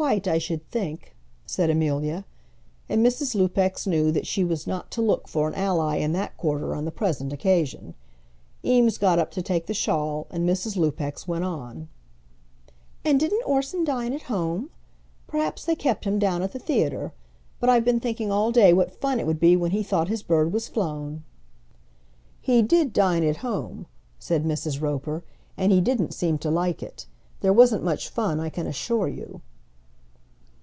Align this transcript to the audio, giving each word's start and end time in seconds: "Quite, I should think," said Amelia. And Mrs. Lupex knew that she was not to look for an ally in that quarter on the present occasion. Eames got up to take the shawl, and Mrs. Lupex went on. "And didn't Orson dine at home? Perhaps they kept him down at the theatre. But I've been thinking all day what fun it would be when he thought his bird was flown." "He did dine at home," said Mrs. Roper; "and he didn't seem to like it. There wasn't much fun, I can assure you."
"Quite, 0.00 0.26
I 0.26 0.38
should 0.38 0.66
think," 0.70 1.14
said 1.44 1.68
Amelia. 1.68 2.24
And 2.88 3.04
Mrs. 3.04 3.34
Lupex 3.34 3.86
knew 3.86 4.10
that 4.12 4.26
she 4.26 4.42
was 4.44 4.66
not 4.66 4.90
to 4.92 5.02
look 5.02 5.28
for 5.28 5.46
an 5.46 5.54
ally 5.54 5.96
in 5.96 6.12
that 6.12 6.38
quarter 6.38 6.74
on 6.74 6.86
the 6.86 6.90
present 6.90 7.34
occasion. 7.34 7.94
Eames 8.64 8.96
got 8.96 9.18
up 9.18 9.30
to 9.32 9.42
take 9.42 9.66
the 9.66 9.74
shawl, 9.74 10.26
and 10.30 10.48
Mrs. 10.48 10.78
Lupex 10.78 11.28
went 11.28 11.44
on. 11.44 11.88
"And 13.04 13.20
didn't 13.20 13.46
Orson 13.46 13.84
dine 13.84 14.14
at 14.14 14.22
home? 14.22 14.70
Perhaps 15.26 15.66
they 15.66 15.74
kept 15.74 16.06
him 16.06 16.18
down 16.18 16.40
at 16.40 16.52
the 16.52 16.58
theatre. 16.58 17.12
But 17.60 17.68
I've 17.68 17.84
been 17.84 18.00
thinking 18.00 18.32
all 18.32 18.50
day 18.52 18.72
what 18.72 19.02
fun 19.02 19.20
it 19.20 19.26
would 19.26 19.38
be 19.38 19.54
when 19.54 19.72
he 19.72 19.82
thought 19.82 20.08
his 20.08 20.22
bird 20.22 20.50
was 20.50 20.66
flown." 20.66 21.24
"He 22.40 22.62
did 22.62 22.94
dine 22.94 23.22
at 23.22 23.36
home," 23.44 23.84
said 24.18 24.46
Mrs. 24.46 24.80
Roper; 24.80 25.24
"and 25.58 25.70
he 25.72 25.82
didn't 25.82 26.14
seem 26.14 26.38
to 26.38 26.50
like 26.50 26.82
it. 26.82 27.04
There 27.40 27.52
wasn't 27.52 27.84
much 27.84 28.08
fun, 28.08 28.40
I 28.40 28.48
can 28.48 28.66
assure 28.66 29.06
you." 29.08 29.42